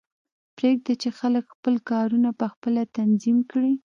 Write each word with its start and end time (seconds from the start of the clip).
پریږده 0.57 0.93
چې 1.01 1.09
خلک 1.19 1.43
خپل 1.55 1.75
کارونه 1.89 2.29
پخپله 2.41 2.81
تنظیم 2.97 3.37
کړي 3.51 3.73